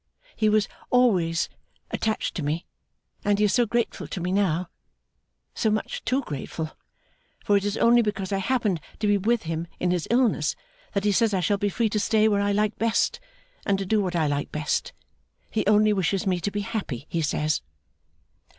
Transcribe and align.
He 0.35 0.49
was 0.49 0.67
always 0.89 1.47
attached 1.91 2.33
to 2.33 2.41
me, 2.41 2.65
and 3.23 3.37
he 3.37 3.45
is 3.45 3.53
so 3.53 3.67
grateful 3.67 4.07
to 4.07 4.19
me 4.19 4.31
now 4.31 4.67
so 5.53 5.69
much 5.69 6.03
too 6.05 6.23
grateful, 6.23 6.71
for 7.45 7.55
it 7.55 7.63
is 7.63 7.77
only 7.77 8.01
because 8.01 8.31
I 8.31 8.39
happened 8.39 8.81
to 8.97 9.05
be 9.05 9.19
with 9.19 9.43
him 9.43 9.67
in 9.79 9.91
his 9.91 10.07
illness 10.09 10.55
that 10.93 11.03
he 11.05 11.11
says 11.11 11.35
I 11.35 11.39
shall 11.39 11.59
be 11.59 11.69
free 11.69 11.89
to 11.89 11.99
stay 11.99 12.27
where 12.27 12.41
I 12.41 12.51
like 12.51 12.79
best, 12.79 13.19
and 13.63 13.77
to 13.77 13.85
do 13.85 14.01
what 14.01 14.15
I 14.15 14.25
like 14.25 14.51
best. 14.51 14.91
He 15.51 15.63
only 15.67 15.93
wishes 15.93 16.25
me 16.25 16.39
to 16.39 16.49
be 16.49 16.61
happy, 16.61 17.05
he 17.07 17.21
says. 17.21 17.61